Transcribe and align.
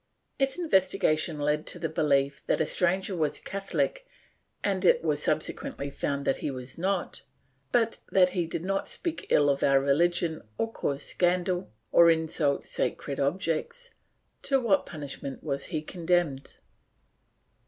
If 0.39 0.57
investigation 0.57 1.37
led 1.37 1.67
to 1.67 1.77
the 1.77 1.87
belief 1.87 2.43
that 2.47 2.59
a 2.59 2.65
stranger 2.65 3.15
was 3.15 3.37
Catholic 3.39 4.07
and 4.63 4.83
it 4.83 5.03
was 5.03 5.21
subsequently 5.21 5.91
found 5.91 6.25
that 6.25 6.37
he 6.37 6.49
was 6.49 6.75
not, 6.75 7.21
but 7.71 7.99
that 8.11 8.31
he 8.31 8.47
did 8.47 8.63
not 8.65 8.89
speak 8.89 9.27
ill 9.29 9.47
of 9.47 9.61
our 9.61 9.79
religion, 9.79 10.41
or 10.57 10.71
cause 10.71 11.03
scandal, 11.03 11.71
or 11.91 12.09
insult 12.09 12.65
sacred 12.65 13.19
objects, 13.19 13.91
to 14.41 14.59
what 14.59 14.87
punishment 14.87 15.43
was 15.43 15.65
he 15.65 15.83
condemned? 15.83 16.55